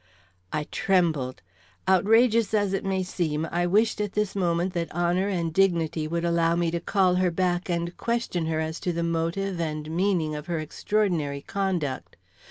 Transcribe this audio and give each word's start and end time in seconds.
I 0.51 0.63
trembled. 0.71 1.43
Outrageous 1.87 2.55
as 2.55 2.73
it 2.73 2.83
may 2.83 3.03
seem, 3.03 3.47
I 3.51 3.67
wished 3.67 4.01
at 4.01 4.13
this 4.13 4.35
moment 4.35 4.73
that 4.73 4.91
honor 4.95 5.27
and 5.27 5.53
dignity 5.53 6.07
would 6.07 6.25
allow 6.25 6.55
me 6.55 6.71
to 6.71 6.79
call 6.79 7.17
her 7.21 7.29
back 7.29 7.69
and 7.69 7.95
question 7.97 8.47
her 8.47 8.59
as 8.59 8.79
to 8.79 8.91
the 8.93 9.03
motive 9.03 9.59
and 9.61 9.91
meaning 9.91 10.33
of 10.33 10.47
her 10.47 10.57
extraordinary 10.57 11.41
conduct. 11.41 12.15